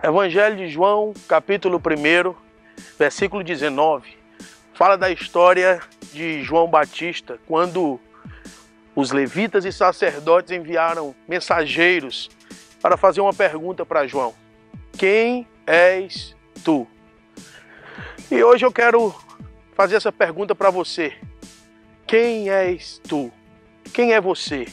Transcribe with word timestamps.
Evangelho 0.00 0.56
de 0.56 0.68
João, 0.68 1.12
capítulo 1.26 1.78
1, 1.84 2.34
versículo 2.96 3.42
19, 3.42 4.16
fala 4.72 4.96
da 4.96 5.10
história 5.10 5.80
de 6.12 6.40
João 6.44 6.68
Batista, 6.68 7.40
quando 7.48 7.98
os 8.94 9.10
levitas 9.10 9.64
e 9.64 9.72
sacerdotes 9.72 10.52
enviaram 10.52 11.16
mensageiros 11.26 12.30
para 12.80 12.96
fazer 12.96 13.20
uma 13.20 13.34
pergunta 13.34 13.84
para 13.84 14.06
João: 14.06 14.34
Quem 14.96 15.48
és 15.66 16.36
tu? 16.64 16.86
E 18.30 18.40
hoje 18.40 18.64
eu 18.64 18.70
quero 18.70 19.12
fazer 19.74 19.96
essa 19.96 20.12
pergunta 20.12 20.54
para 20.54 20.70
você: 20.70 21.12
Quem 22.06 22.48
és 22.48 23.00
tu? 23.02 23.32
Quem 23.92 24.12
é 24.12 24.20
você? 24.20 24.68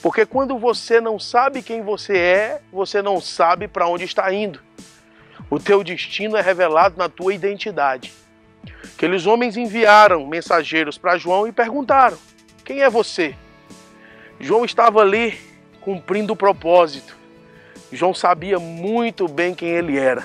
Porque 0.00 0.24
quando 0.24 0.58
você 0.58 1.00
não 1.00 1.18
sabe 1.18 1.62
quem 1.62 1.82
você 1.82 2.16
é, 2.16 2.60
você 2.72 3.02
não 3.02 3.20
sabe 3.20 3.68
para 3.68 3.86
onde 3.86 4.04
está 4.04 4.32
indo. 4.32 4.60
O 5.50 5.58
teu 5.58 5.84
destino 5.84 6.36
é 6.36 6.40
revelado 6.40 6.96
na 6.96 7.08
tua 7.08 7.34
identidade. 7.34 8.12
Aqueles 8.94 9.26
homens 9.26 9.56
enviaram 9.56 10.26
mensageiros 10.26 10.96
para 10.96 11.18
João 11.18 11.46
e 11.46 11.52
perguntaram: 11.52 12.16
Quem 12.64 12.82
é 12.82 12.88
você? 12.88 13.34
João 14.40 14.64
estava 14.64 15.00
ali 15.00 15.38
cumprindo 15.80 16.32
o 16.32 16.36
propósito. 16.36 17.16
João 17.92 18.14
sabia 18.14 18.58
muito 18.58 19.28
bem 19.28 19.54
quem 19.54 19.68
ele 19.68 19.98
era. 19.98 20.24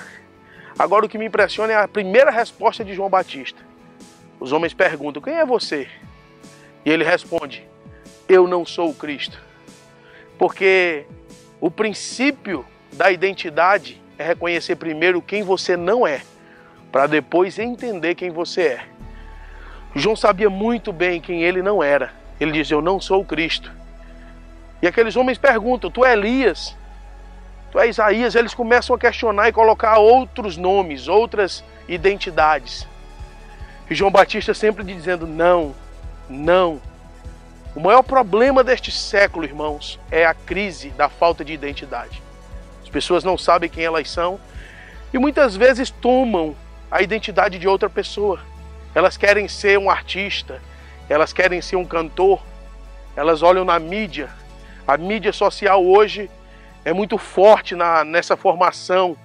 Agora 0.78 1.04
o 1.04 1.08
que 1.08 1.18
me 1.18 1.26
impressiona 1.26 1.72
é 1.72 1.76
a 1.76 1.88
primeira 1.88 2.30
resposta 2.30 2.84
de 2.84 2.94
João 2.94 3.10
Batista. 3.10 3.60
Os 4.40 4.52
homens 4.52 4.72
perguntam: 4.72 5.20
Quem 5.20 5.34
é 5.34 5.44
você? 5.44 5.88
E 6.84 6.90
ele 6.90 7.04
responde: 7.04 7.66
Eu 8.28 8.46
não 8.46 8.64
sou 8.64 8.90
o 8.90 8.94
Cristo. 8.94 9.47
Porque 10.38 11.04
o 11.60 11.70
princípio 11.70 12.64
da 12.92 13.10
identidade 13.10 14.00
é 14.16 14.24
reconhecer 14.24 14.76
primeiro 14.76 15.20
quem 15.20 15.42
você 15.42 15.76
não 15.76 16.06
é, 16.06 16.22
para 16.92 17.06
depois 17.06 17.58
entender 17.58 18.14
quem 18.14 18.30
você 18.30 18.62
é. 18.62 18.84
João 19.94 20.14
sabia 20.14 20.48
muito 20.48 20.92
bem 20.92 21.20
quem 21.20 21.42
ele 21.42 21.62
não 21.62 21.82
era. 21.82 22.12
Ele 22.40 22.52
diz: 22.52 22.70
Eu 22.70 22.80
não 22.80 23.00
sou 23.00 23.22
o 23.22 23.24
Cristo. 23.24 23.70
E 24.80 24.86
aqueles 24.86 25.16
homens 25.16 25.38
perguntam: 25.38 25.90
Tu 25.90 26.04
é 26.04 26.12
Elias? 26.12 26.76
Tu 27.72 27.78
é 27.78 27.88
Isaías? 27.88 28.34
Eles 28.34 28.54
começam 28.54 28.94
a 28.94 28.98
questionar 28.98 29.48
e 29.48 29.52
colocar 29.52 29.98
outros 29.98 30.56
nomes, 30.56 31.08
outras 31.08 31.64
identidades. 31.88 32.86
E 33.90 33.94
João 33.94 34.10
Batista 34.10 34.54
sempre 34.54 34.84
dizendo: 34.84 35.26
Não, 35.26 35.74
não, 36.28 36.80
o 37.78 37.80
maior 37.80 38.02
problema 38.02 38.64
deste 38.64 38.90
século, 38.90 39.44
irmãos, 39.44 40.00
é 40.10 40.26
a 40.26 40.34
crise 40.34 40.88
da 40.90 41.08
falta 41.08 41.44
de 41.44 41.52
identidade. 41.52 42.20
As 42.82 42.88
pessoas 42.88 43.22
não 43.22 43.38
sabem 43.38 43.70
quem 43.70 43.84
elas 43.84 44.10
são 44.10 44.40
e 45.14 45.18
muitas 45.18 45.54
vezes 45.54 45.88
tomam 45.88 46.56
a 46.90 47.00
identidade 47.02 47.56
de 47.56 47.68
outra 47.68 47.88
pessoa. 47.88 48.40
Elas 48.96 49.16
querem 49.16 49.46
ser 49.46 49.78
um 49.78 49.88
artista, 49.88 50.60
elas 51.08 51.32
querem 51.32 51.62
ser 51.62 51.76
um 51.76 51.84
cantor, 51.84 52.42
elas 53.14 53.44
olham 53.44 53.64
na 53.64 53.78
mídia. 53.78 54.28
A 54.84 54.96
mídia 54.96 55.32
social 55.32 55.80
hoje 55.86 56.28
é 56.84 56.92
muito 56.92 57.16
forte 57.16 57.76
na, 57.76 58.02
nessa 58.02 58.36
formação 58.36 59.16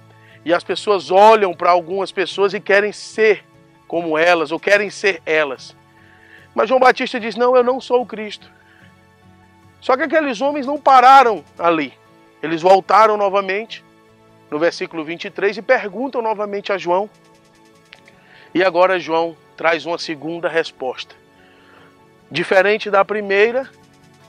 e 0.44 0.54
as 0.54 0.62
pessoas 0.62 1.10
olham 1.10 1.52
para 1.54 1.72
algumas 1.72 2.12
pessoas 2.12 2.54
e 2.54 2.60
querem 2.60 2.92
ser 2.92 3.44
como 3.88 4.16
elas 4.16 4.52
ou 4.52 4.60
querem 4.60 4.90
ser 4.90 5.20
elas. 5.26 5.74
Mas 6.54 6.68
João 6.68 6.80
Batista 6.80 7.18
diz: 7.18 7.36
Não, 7.36 7.56
eu 7.56 7.64
não 7.64 7.80
sou 7.80 8.02
o 8.02 8.06
Cristo. 8.06 8.50
Só 9.80 9.96
que 9.96 10.02
aqueles 10.02 10.40
homens 10.40 10.66
não 10.66 10.80
pararam 10.80 11.44
ali. 11.58 11.92
Eles 12.42 12.62
voltaram 12.62 13.16
novamente, 13.16 13.84
no 14.50 14.58
versículo 14.58 15.04
23, 15.04 15.58
e 15.58 15.62
perguntam 15.62 16.22
novamente 16.22 16.72
a 16.72 16.78
João. 16.78 17.08
E 18.54 18.62
agora 18.62 19.00
João 19.00 19.36
traz 19.56 19.84
uma 19.84 19.98
segunda 19.98 20.48
resposta. 20.48 21.14
Diferente 22.30 22.90
da 22.90 23.04
primeira, 23.04 23.68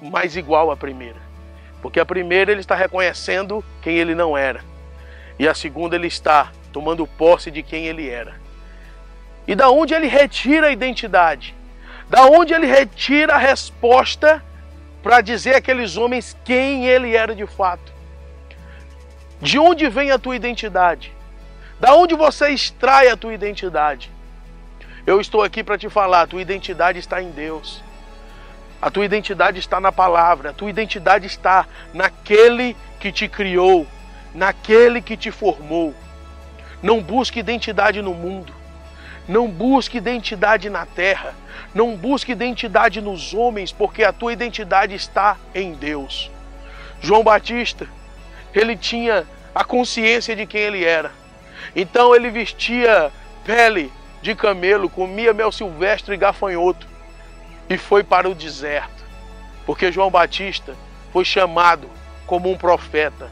mas 0.02 0.36
igual 0.36 0.72
à 0.72 0.78
primeira. 0.78 1.20
Porque 1.82 2.00
a 2.00 2.06
primeira 2.06 2.52
ele 2.52 2.62
está 2.62 2.76
reconhecendo 2.76 3.64
quem 3.82 3.98
ele 3.98 4.16
não 4.16 4.38
era. 4.38 4.64
E 5.38 5.48
a 5.48 5.54
segunda 5.54 5.96
ele 5.96 6.08
está 6.08 6.52
tomando 6.74 7.06
posse 7.06 7.52
de 7.52 7.62
quem 7.62 7.86
ele 7.86 8.10
era. 8.10 8.36
E 9.48 9.56
da 9.56 9.70
onde 9.70 9.94
ele 9.94 10.08
retira 10.08 10.68
a 10.68 10.72
identidade? 10.72 11.56
Da 12.10 12.26
onde 12.26 12.54
ele 12.54 12.68
retira 12.68 13.36
a 13.36 13.38
resposta 13.38 14.44
para 15.02 15.22
dizer 15.22 15.56
àqueles 15.56 15.98
homens 15.98 16.36
quem 16.44 16.86
ele 16.86 17.16
era 17.16 17.36
de 17.36 17.46
fato? 17.46 17.94
De 19.42 19.60
onde 19.60 19.90
vem 19.90 20.12
a 20.12 20.18
tua 20.18 20.36
identidade? 20.36 21.14
Da 21.80 21.94
onde 21.94 22.16
você 22.16 22.50
extrai 22.50 23.10
a 23.10 23.18
tua 23.18 23.34
identidade? 23.34 24.12
Eu 25.06 25.20
estou 25.22 25.44
aqui 25.44 25.64
para 25.64 25.78
te 25.78 25.90
falar, 25.90 26.22
a 26.22 26.28
tua 26.28 26.42
identidade 26.42 26.98
está 26.98 27.22
em 27.22 27.30
Deus. 27.30 27.84
A 28.82 28.90
tua 28.90 29.06
identidade 29.06 29.60
está 29.60 29.80
na 29.80 29.92
palavra, 29.92 30.50
a 30.50 30.54
tua 30.54 30.70
identidade 30.70 31.28
está 31.28 31.68
naquele 31.94 32.76
que 33.00 33.12
te 33.12 33.28
criou, 33.28 33.86
naquele 34.34 35.02
que 35.02 35.18
te 35.18 35.32
formou. 35.32 35.94
Não 36.82 37.02
busque 37.02 37.40
identidade 37.40 38.02
no 38.02 38.14
mundo. 38.14 38.55
Não 39.28 39.50
busque 39.50 39.98
identidade 39.98 40.70
na 40.70 40.86
terra. 40.86 41.34
Não 41.74 41.96
busque 41.96 42.32
identidade 42.32 43.02
nos 43.02 43.34
homens, 43.34 43.72
porque 43.72 44.04
a 44.04 44.14
tua 44.14 44.34
identidade 44.34 44.94
está 44.94 45.38
em 45.54 45.74
Deus. 45.74 46.32
João 47.02 47.24
Batista, 47.24 47.88
ele 48.54 48.76
tinha 48.76 49.26
a 49.54 49.64
consciência 49.64 50.36
de 50.36 50.46
quem 50.46 50.62
ele 50.62 50.84
era. 50.84 51.12
Então 51.76 52.16
ele 52.16 52.30
vestia 52.30 53.12
pele 53.44 53.92
de 54.22 54.36
camelo, 54.36 54.90
comia 54.90 55.34
mel 55.34 55.52
silvestre 55.52 56.16
e 56.16 56.18
gafanhoto 56.18 56.88
e 57.70 57.78
foi 57.78 58.04
para 58.04 58.30
o 58.30 58.36
deserto. 58.36 59.04
Porque 59.66 59.92
João 59.92 60.12
Batista 60.12 60.76
foi 61.12 61.26
chamado 61.26 61.90
como 62.26 62.52
um 62.52 62.58
profeta. 62.58 63.30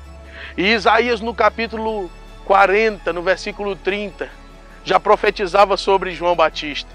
E 0.58 0.72
Isaías 0.72 1.20
no 1.20 1.34
capítulo 1.34 2.10
40, 2.46 3.14
no 3.14 3.22
versículo 3.22 3.76
30, 3.76 4.30
já 4.84 5.00
profetizava 5.00 5.78
sobre 5.78 6.12
João 6.12 6.36
Batista. 6.36 6.90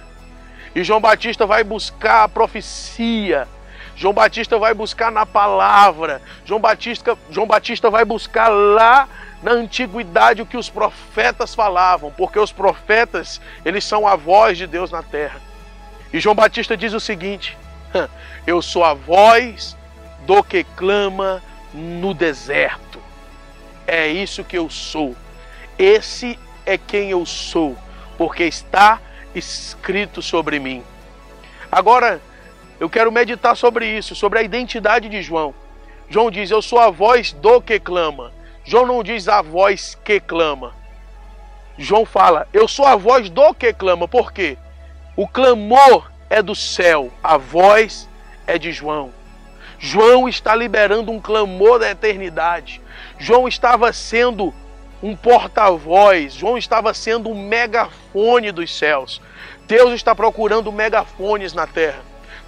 E 0.75 0.85
João 0.85 1.01
Batista 1.01 1.47
vai 1.47 1.65
buscar 1.65 2.25
a 2.25 2.29
profecia. 2.29 3.49
João 3.97 4.13
Batista 4.13 4.59
vai 4.59 4.75
buscar 4.75 5.11
na 5.11 5.27
palavra. 5.27 6.23
João 6.45 6.61
Batista, 6.61 7.17
João 7.31 7.47
Batista 7.47 7.91
vai 7.91 8.05
buscar 8.05 8.49
lá 8.49 9.09
na 9.43 9.53
antiguidade 9.53 10.43
o 10.43 10.47
que 10.47 10.57
os 10.57 10.69
profetas 10.69 11.55
falavam, 11.55 12.13
porque 12.17 12.39
os 12.39 12.53
profetas, 12.53 13.41
eles 13.65 13.85
são 13.85 14.07
a 14.07 14.17
voz 14.17 14.59
de 14.59 14.67
Deus 14.67 14.91
na 14.91 15.03
terra. 15.03 15.41
E 16.13 16.21
João 16.21 16.35
Batista 16.35 16.77
diz 16.77 16.93
o 16.93 17.01
seguinte: 17.01 17.57
Eu 18.47 18.63
sou 18.63 18.85
a 18.85 18.95
voz 18.95 19.77
do 20.27 20.43
que 20.43 20.65
clama 20.77 21.43
no 21.73 22.15
deserto. 22.15 23.01
É 23.87 24.07
isso 24.07 24.45
que 24.45 24.59
eu 24.59 24.69
sou. 24.69 25.17
Esse 25.79 26.39
é 26.69 26.77
quem 26.77 27.11
eu 27.11 27.25
sou, 27.25 27.75
porque 28.19 28.45
está 28.45 29.01
escrito 29.35 30.21
sobre 30.21 30.59
mim. 30.59 30.85
Agora, 31.73 32.21
eu 32.79 32.91
quero 32.91 33.11
meditar 33.11 33.57
sobre 33.57 33.87
isso, 33.87 34.15
sobre 34.15 34.39
a 34.39 34.43
identidade 34.43 35.09
de 35.09 35.23
João. 35.23 35.55
João 36.11 36.31
diz: 36.31 36.51
Eu 36.51 36.61
sou 36.61 36.79
a 36.79 36.91
voz 36.91 37.33
do 37.33 37.63
que 37.63 37.81
clama. 37.81 38.33
João 38.65 38.85
não 38.85 39.03
diz 39.03 39.29
a 39.29 39.41
voz 39.41 39.97
que 40.05 40.21
clama. 40.21 40.75
João 41.79 42.05
fala: 42.05 42.47
Eu 42.53 42.69
sou 42.69 42.85
a 42.85 42.97
voz 42.97 43.31
do 43.31 43.55
que 43.55 43.73
clama. 43.73 44.07
Por 44.07 44.31
quê? 44.31 44.59
O 45.17 45.27
clamor 45.27 46.13
é 46.29 46.43
do 46.43 46.55
céu, 46.55 47.11
a 47.25 47.39
voz 47.39 48.07
é 48.47 48.59
de 48.59 48.73
João. 48.73 49.11
João 49.79 50.29
está 50.29 50.55
liberando 50.55 51.11
um 51.11 51.21
clamor 51.21 51.79
da 51.79 51.91
eternidade. 51.91 52.83
João 53.19 53.49
estava 53.49 53.91
sendo 53.91 54.53
um 55.03 55.15
porta-voz, 55.15 56.35
João 56.35 56.59
estava 56.59 56.93
sendo 56.93 57.31
um 57.31 57.35
megafone 57.35 58.51
dos 58.51 58.77
céus. 58.77 59.21
Deus 59.67 59.93
está 59.93 60.15
procurando 60.15 60.73
megafones 60.73 61.53
na 61.53 61.67
terra. 61.67 62.01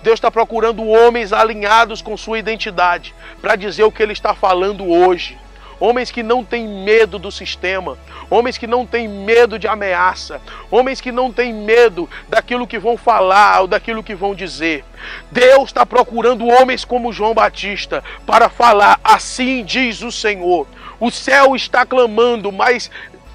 Deus 0.02 0.14
está 0.14 0.30
procurando 0.30 0.86
homens 0.86 1.32
alinhados 1.32 2.00
com 2.00 2.16
sua 2.16 2.38
identidade 2.38 3.14
para 3.40 3.56
dizer 3.56 3.84
o 3.84 3.92
que 3.92 4.02
ele 4.02 4.12
está 4.12 4.34
falando 4.34 4.88
hoje. 4.88 5.38
Homens 5.80 6.10
que 6.10 6.22
não 6.22 6.44
têm 6.44 6.68
medo 6.68 7.18
do 7.18 7.32
sistema, 7.32 7.96
homens 8.28 8.58
que 8.58 8.66
não 8.66 8.84
têm 8.84 9.08
medo 9.08 9.58
de 9.58 9.66
ameaça, 9.66 10.40
homens 10.70 11.00
que 11.00 11.10
não 11.10 11.32
têm 11.32 11.54
medo 11.54 12.08
daquilo 12.28 12.66
que 12.66 12.78
vão 12.78 12.98
falar 12.98 13.62
ou 13.62 13.66
daquilo 13.66 14.02
que 14.02 14.14
vão 14.14 14.34
dizer. 14.34 14.84
Deus 15.32 15.70
está 15.70 15.86
procurando 15.86 16.46
homens 16.46 16.84
como 16.84 17.12
João 17.12 17.32
Batista 17.32 18.04
para 18.26 18.50
falar: 18.50 19.00
assim 19.02 19.64
diz 19.64 20.02
o 20.02 20.12
Senhor. 20.12 20.66
O 21.00 21.10
céu 21.10 21.56
está 21.56 21.86
clamando, 21.86 22.52
mas 22.52 22.90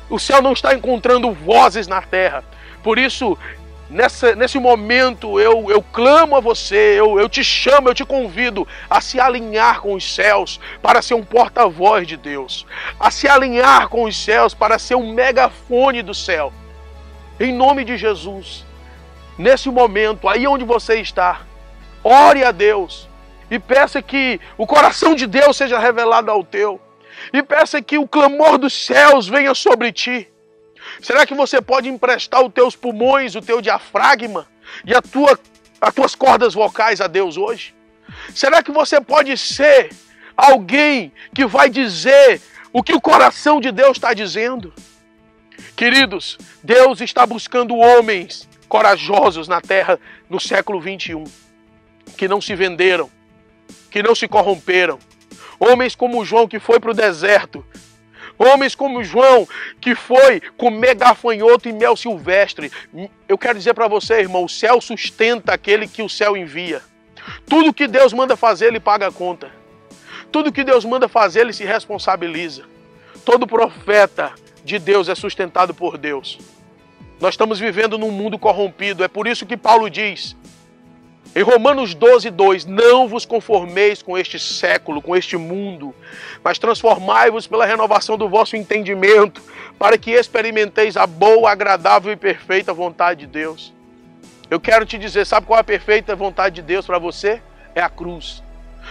o 0.07 0.19
céu 0.19 0.39
não 0.39 0.53
está 0.53 0.75
encontrando 0.75 1.31
vozes 1.31 1.87
na 1.87 2.01
terra. 2.01 2.43
Por 2.83 2.99
isso, 2.99 3.35
nessa, 3.89 4.35
nesse 4.35 4.57
momento 4.59 5.39
eu, 5.39 5.69
eu 5.69 5.81
clamo 5.81 6.35
a 6.35 6.39
você, 6.39 6.99
eu, 6.99 7.19
eu 7.19 7.29
te 7.29 7.43
chamo, 7.43 7.89
eu 7.89 7.93
te 7.93 8.05
convido 8.05 8.67
a 8.89 8.99
se 9.01 9.19
alinhar 9.19 9.81
com 9.81 9.93
os 9.93 10.15
céus 10.15 10.59
para 10.81 11.01
ser 11.01 11.13
um 11.13 11.23
porta-voz 11.23 12.07
de 12.07 12.17
Deus, 12.17 12.65
a 12.99 13.11
se 13.11 13.27
alinhar 13.27 13.87
com 13.89 14.03
os 14.03 14.17
céus 14.17 14.53
para 14.53 14.79
ser 14.79 14.95
um 14.95 15.13
megafone 15.13 16.01
do 16.01 16.13
céu. 16.13 16.51
Em 17.39 17.53
nome 17.53 17.83
de 17.83 17.97
Jesus, 17.97 18.65
nesse 19.37 19.69
momento, 19.69 20.27
aí 20.27 20.47
onde 20.47 20.63
você 20.63 20.99
está, 20.99 21.41
ore 22.03 22.43
a 22.43 22.51
Deus 22.51 23.09
e 23.51 23.59
peça 23.59 24.01
que 24.01 24.39
o 24.57 24.65
coração 24.65 25.13
de 25.13 25.27
Deus 25.27 25.55
seja 25.55 25.77
revelado 25.77 26.31
ao 26.31 26.43
teu, 26.43 26.81
e 27.31 27.43
peça 27.43 27.81
que 27.81 27.97
o 27.97 28.07
clamor 28.07 28.57
dos 28.57 28.73
céus 28.73 29.27
venha 29.27 29.53
sobre 29.53 29.91
ti 29.91 30.29
Será 31.01 31.25
que 31.25 31.33
você 31.33 31.61
pode 31.61 31.89
emprestar 31.89 32.43
os 32.43 32.53
teus 32.53 32.75
pulmões, 32.75 33.35
o 33.35 33.41
teu 33.41 33.61
diafragma 33.61 34.47
e 34.85 34.93
a 34.93 35.01
tua, 35.01 35.39
as 35.79 35.93
tuas 35.93 36.15
cordas 36.15 36.53
vocais 36.53 37.01
a 37.01 37.07
Deus 37.07 37.37
hoje? 37.37 37.73
Será 38.33 38.61
que 38.61 38.71
você 38.71 39.01
pode 39.01 39.37
ser 39.37 39.89
alguém 40.35 41.11
que 41.33 41.45
vai 41.45 41.69
dizer 41.69 42.41
o 42.71 42.83
que 42.83 42.93
o 42.93 43.01
coração 43.01 43.59
de 43.59 43.71
Deus 43.71 43.97
está 43.97 44.13
dizendo? 44.13 44.73
Queridos, 45.75 46.37
Deus 46.63 47.01
está 47.01 47.25
buscando 47.25 47.75
homens 47.75 48.47
corajosos 48.67 49.47
na 49.47 49.61
terra 49.61 49.99
no 50.29 50.39
século 50.39 50.79
21, 50.79 51.23
que 52.17 52.27
não 52.27 52.41
se 52.41 52.55
venderam, 52.55 53.09
que 53.89 54.03
não 54.03 54.15
se 54.15 54.27
corromperam. 54.27 54.99
Homens 55.59 55.95
como 55.95 56.25
João 56.25 56.47
que 56.47 56.59
foi 56.59 56.79
para 56.79 56.91
o 56.91 56.93
deserto, 56.93 57.65
Homens 58.37 58.75
como 58.75 59.03
João, 59.03 59.47
que 59.79 59.95
foi 59.95 60.41
comer 60.57 60.95
gafanhoto 60.95 61.69
e 61.69 61.73
mel 61.73 61.95
silvestre. 61.95 62.71
Eu 63.27 63.37
quero 63.37 63.57
dizer 63.57 63.73
para 63.73 63.87
você, 63.87 64.19
irmão, 64.19 64.43
o 64.43 64.49
céu 64.49 64.81
sustenta 64.81 65.53
aquele 65.53 65.87
que 65.87 66.01
o 66.01 66.09
céu 66.09 66.35
envia. 66.35 66.81
Tudo 67.47 67.73
que 67.73 67.87
Deus 67.87 68.13
manda 68.13 68.35
fazer, 68.35 68.67
ele 68.67 68.79
paga 68.79 69.07
a 69.07 69.11
conta. 69.11 69.51
Tudo 70.31 70.51
que 70.51 70.63
Deus 70.63 70.83
manda 70.83 71.07
fazer, 71.07 71.41
ele 71.41 71.53
se 71.53 71.63
responsabiliza. 71.63 72.63
Todo 73.23 73.47
profeta 73.47 74.33
de 74.63 74.77
Deus 74.79 75.07
é 75.07 75.15
sustentado 75.15 75.73
por 75.73 75.97
Deus. 75.97 76.37
Nós 77.19 77.33
estamos 77.33 77.59
vivendo 77.59 77.97
num 77.97 78.11
mundo 78.11 78.37
corrompido, 78.37 79.03
é 79.03 79.07
por 79.07 79.27
isso 79.27 79.45
que 79.45 79.55
Paulo 79.55 79.89
diz: 79.89 80.35
em 81.35 81.43
Romanos 81.43 81.93
12, 81.93 82.29
2: 82.29 82.65
Não 82.65 83.09
vos 83.09 83.25
conformeis 83.25 84.01
com 84.01 84.17
este 84.17 84.39
século, 84.39 85.01
com 85.01 85.15
este 85.15 85.35
mundo, 85.35 85.93
mas 86.41 86.57
transformai-vos 86.57 87.45
pela 87.45 87.65
renovação 87.65 88.17
do 88.17 88.29
vosso 88.29 88.55
entendimento, 88.55 89.43
para 89.77 89.97
que 89.97 90.11
experimenteis 90.11 90.95
a 90.95 91.05
boa, 91.05 91.51
agradável 91.51 92.13
e 92.13 92.15
perfeita 92.15 92.73
vontade 92.73 93.21
de 93.21 93.27
Deus. 93.27 93.73
Eu 94.49 94.61
quero 94.61 94.85
te 94.85 94.97
dizer: 94.97 95.25
sabe 95.25 95.45
qual 95.45 95.57
é 95.57 95.61
a 95.61 95.65
perfeita 95.65 96.15
vontade 96.15 96.55
de 96.55 96.61
Deus 96.61 96.85
para 96.85 96.97
você? 96.97 97.41
É 97.75 97.81
a 97.81 97.89
cruz. 97.89 98.41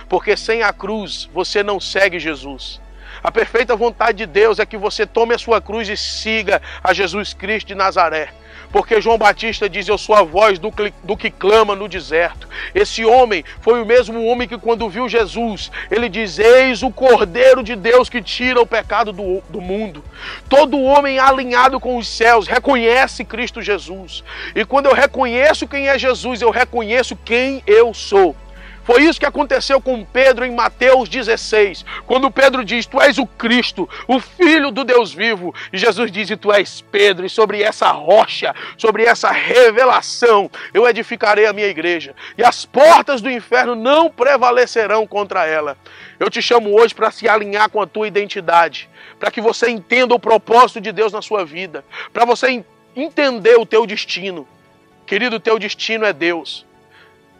Porque 0.06 0.36
sem 0.36 0.62
a 0.62 0.72
cruz 0.72 1.30
você 1.32 1.62
não 1.62 1.80
segue 1.80 2.18
Jesus. 2.18 2.78
A 3.22 3.32
perfeita 3.32 3.74
vontade 3.74 4.18
de 4.18 4.26
Deus 4.26 4.58
é 4.58 4.66
que 4.66 4.76
você 4.76 5.06
tome 5.06 5.34
a 5.34 5.38
sua 5.38 5.62
cruz 5.62 5.88
e 5.88 5.96
siga 5.96 6.60
a 6.82 6.92
Jesus 6.92 7.32
Cristo 7.32 7.68
de 7.68 7.74
Nazaré. 7.74 8.28
Porque 8.74 9.00
João 9.00 9.16
Batista 9.16 9.70
diz: 9.70 9.86
Eu 9.86 9.96
sou 9.96 10.16
a 10.16 10.24
voz 10.24 10.58
do, 10.58 10.68
do 11.04 11.16
que 11.16 11.30
clama 11.30 11.76
no 11.76 11.86
deserto. 11.86 12.48
Esse 12.74 13.04
homem 13.04 13.44
foi 13.60 13.80
o 13.80 13.86
mesmo 13.86 14.26
homem 14.26 14.48
que, 14.48 14.58
quando 14.58 14.88
viu 14.88 15.08
Jesus, 15.08 15.70
ele 15.88 16.08
diz: 16.08 16.40
Eis 16.40 16.82
o 16.82 16.90
Cordeiro 16.90 17.62
de 17.62 17.76
Deus 17.76 18.08
que 18.08 18.20
tira 18.20 18.60
o 18.60 18.66
pecado 18.66 19.12
do, 19.12 19.40
do 19.48 19.60
mundo. 19.60 20.02
Todo 20.48 20.82
homem 20.82 21.20
alinhado 21.20 21.78
com 21.78 21.96
os 21.96 22.08
céus 22.08 22.48
reconhece 22.48 23.24
Cristo 23.24 23.62
Jesus. 23.62 24.24
E 24.56 24.64
quando 24.64 24.86
eu 24.86 24.92
reconheço 24.92 25.68
quem 25.68 25.86
é 25.86 25.96
Jesus, 25.96 26.42
eu 26.42 26.50
reconheço 26.50 27.14
quem 27.14 27.62
eu 27.68 27.94
sou. 27.94 28.34
Foi 28.84 29.02
isso 29.02 29.18
que 29.18 29.24
aconteceu 29.24 29.80
com 29.80 30.04
Pedro 30.04 30.44
em 30.44 30.54
Mateus 30.54 31.08
16, 31.08 31.84
quando 32.06 32.30
Pedro 32.30 32.62
diz: 32.62 32.84
Tu 32.84 33.00
és 33.00 33.16
o 33.16 33.26
Cristo, 33.26 33.88
o 34.06 34.20
Filho 34.20 34.70
do 34.70 34.84
Deus 34.84 35.12
vivo. 35.12 35.54
E 35.72 35.78
Jesus 35.78 36.12
diz: 36.12 36.28
Tu 36.38 36.52
és 36.52 36.82
Pedro, 36.82 37.24
e 37.24 37.30
sobre 37.30 37.62
essa 37.62 37.90
rocha, 37.90 38.54
sobre 38.76 39.04
essa 39.04 39.30
revelação, 39.30 40.50
eu 40.74 40.86
edificarei 40.86 41.46
a 41.46 41.52
minha 41.52 41.66
igreja, 41.66 42.14
e 42.36 42.44
as 42.44 42.66
portas 42.66 43.22
do 43.22 43.30
inferno 43.30 43.74
não 43.74 44.10
prevalecerão 44.10 45.06
contra 45.06 45.46
ela. 45.46 45.78
Eu 46.20 46.28
te 46.28 46.42
chamo 46.42 46.78
hoje 46.78 46.94
para 46.94 47.10
se 47.10 47.26
alinhar 47.26 47.70
com 47.70 47.80
a 47.80 47.86
tua 47.86 48.06
identidade, 48.06 48.88
para 49.18 49.30
que 49.30 49.40
você 49.40 49.70
entenda 49.70 50.14
o 50.14 50.20
propósito 50.20 50.80
de 50.80 50.92
Deus 50.92 51.10
na 51.10 51.22
sua 51.22 51.42
vida, 51.44 51.82
para 52.12 52.26
você 52.26 52.62
entender 52.94 53.58
o 53.58 53.64
teu 53.64 53.86
destino. 53.86 54.46
Querido, 55.06 55.36
o 55.36 55.40
teu 55.40 55.58
destino 55.58 56.04
é 56.04 56.12
Deus. 56.12 56.66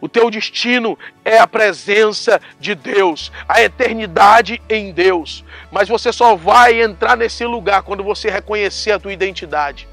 O 0.01 0.09
teu 0.09 0.29
destino 0.29 0.97
é 1.23 1.37
a 1.37 1.47
presença 1.47 2.39
de 2.59 2.75
Deus, 2.75 3.31
a 3.47 3.61
eternidade 3.61 4.61
em 4.69 4.91
Deus. 4.91 5.43
Mas 5.71 5.87
você 5.89 6.11
só 6.11 6.35
vai 6.35 6.81
entrar 6.81 7.15
nesse 7.15 7.45
lugar 7.45 7.81
quando 7.83 8.03
você 8.03 8.29
reconhecer 8.29 8.91
a 8.91 8.99
tua 8.99 9.13
identidade. 9.13 9.87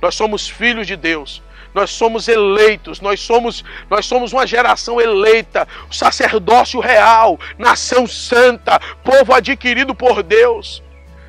Nós 0.00 0.14
somos 0.14 0.48
filhos 0.48 0.86
de 0.86 0.96
Deus. 0.96 1.42
Nós 1.74 1.90
somos 1.90 2.28
eleitos, 2.28 3.00
nós 3.00 3.20
somos, 3.20 3.62
nós 3.90 4.06
somos 4.06 4.32
uma 4.32 4.46
geração 4.46 5.00
eleita, 5.00 5.68
sacerdócio 5.90 6.80
real, 6.80 7.38
nação 7.58 8.06
santa, 8.06 8.80
povo 9.04 9.34
adquirido 9.34 9.94
por 9.94 10.22
Deus. 10.22 10.82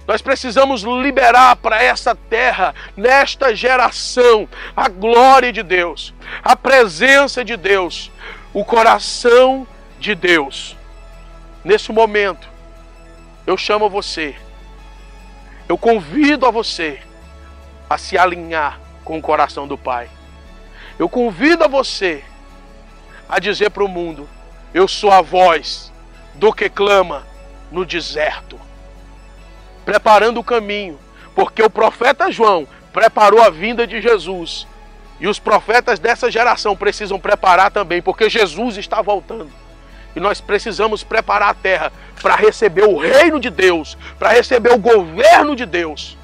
Nós 0.09 0.23
precisamos 0.23 0.81
liberar 0.81 1.56
para 1.57 1.83
essa 1.83 2.15
terra, 2.15 2.73
nesta 2.97 3.53
geração, 3.53 4.50
a 4.75 4.89
glória 4.89 5.53
de 5.53 5.61
Deus, 5.61 6.15
a 6.44 6.56
presença 6.56 7.45
de 7.45 7.56
Deus, 7.56 8.11
o 8.51 8.65
coração 8.65 9.67
de 10.00 10.15
Deus. 10.15 10.75
Nesse 11.63 11.91
momento, 11.91 12.50
eu 13.45 13.56
chamo 13.56 13.88
você, 13.88 14.35
eu 15.67 15.77
convido 15.77 16.47
a 16.47 16.50
você 16.50 17.00
a 17.88 17.95
se 17.95 18.17
alinhar 18.17 18.79
com 19.06 19.19
o 19.19 19.21
coração 19.21 19.67
do 19.67 19.77
Pai. 19.77 20.09
Eu 20.97 21.07
convido 21.07 21.65
a 21.65 21.67
você 21.67 22.23
a 23.29 23.38
dizer 23.38 23.69
para 23.69 23.83
o 23.83 23.88
mundo: 23.88 24.27
Eu 24.73 24.88
sou 24.88 25.11
a 25.11 25.21
voz 25.21 25.94
do 26.33 26.51
que 26.51 26.67
clama 26.67 27.27
no 27.71 27.85
deserto 27.85 28.69
preparando 29.89 30.39
o 30.39 30.44
caminho, 30.44 31.00
porque 31.33 31.63
o 31.63 31.69
profeta 31.69 32.31
João 32.31 32.68
preparou 32.94 33.41
a 33.41 33.50
vinda 33.50 33.88
de 33.88 34.00
Jesus. 34.00 34.68
E 35.19 35.27
os 35.27 35.39
profetas 35.39 35.97
dessa 35.97 36.30
geração 36.30 36.77
precisam 36.77 37.19
preparar 37.19 37.71
também, 37.71 38.00
porque 38.00 38.30
Jesus 38.30 38.77
está 38.77 39.01
voltando. 39.01 39.50
E 40.15 40.19
nós 40.19 40.39
precisamos 40.39 41.03
preparar 41.03 41.50
a 41.50 41.53
terra 41.56 41.91
para 42.21 42.36
receber 42.36 42.83
o 42.83 43.00
reino 43.00 43.39
de 43.39 43.50
Deus, 43.50 43.97
para 44.19 44.30
receber 44.30 44.71
o 44.71 44.77
governo 44.77 45.56
de 45.56 45.65
Deus. 45.65 46.15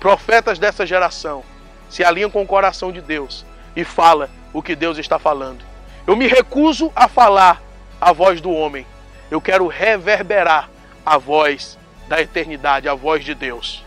Profetas 0.00 0.58
dessa 0.58 0.86
geração 0.86 1.44
se 1.90 2.02
alinham 2.02 2.30
com 2.30 2.42
o 2.42 2.46
coração 2.46 2.90
de 2.90 3.02
Deus 3.02 3.44
e 3.76 3.84
fala 3.84 4.30
o 4.54 4.62
que 4.62 4.74
Deus 4.74 4.96
está 4.96 5.18
falando. 5.18 5.62
Eu 6.06 6.16
me 6.16 6.26
recuso 6.26 6.90
a 6.96 7.08
falar 7.08 7.60
a 8.00 8.10
voz 8.10 8.40
do 8.40 8.50
homem. 8.50 8.86
Eu 9.30 9.38
quero 9.38 9.66
reverberar 9.66 10.70
a 11.04 11.18
voz 11.18 11.77
da 12.08 12.20
eternidade, 12.20 12.88
a 12.88 12.94
voz 12.94 13.24
de 13.24 13.34
Deus. 13.34 13.84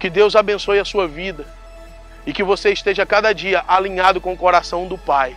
Que 0.00 0.10
Deus 0.10 0.34
abençoe 0.34 0.80
a 0.80 0.84
sua 0.84 1.06
vida 1.06 1.46
e 2.26 2.32
que 2.32 2.42
você 2.42 2.72
esteja 2.72 3.06
cada 3.06 3.32
dia 3.32 3.62
alinhado 3.68 4.20
com 4.20 4.32
o 4.32 4.36
coração 4.36 4.88
do 4.88 4.96
Pai. 4.96 5.36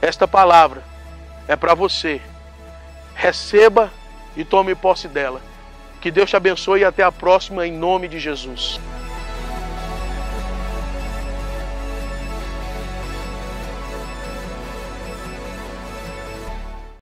Esta 0.00 0.26
palavra 0.26 0.82
é 1.46 1.54
para 1.54 1.74
você. 1.74 2.20
Receba 3.14 3.92
e 4.36 4.44
tome 4.44 4.74
posse 4.74 5.06
dela. 5.06 5.40
Que 6.00 6.10
Deus 6.10 6.28
te 6.28 6.36
abençoe 6.36 6.80
e 6.80 6.84
até 6.84 7.02
a 7.02 7.12
próxima, 7.12 7.66
em 7.66 7.72
nome 7.72 8.08
de 8.08 8.18
Jesus. 8.18 8.80